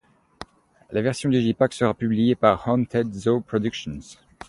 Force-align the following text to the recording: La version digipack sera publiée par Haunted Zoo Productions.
La 0.89 1.03
version 1.03 1.29
digipack 1.29 1.73
sera 1.73 1.93
publiée 1.93 2.33
par 2.33 2.67
Haunted 2.67 3.13
Zoo 3.13 3.39
Productions. 3.39 4.01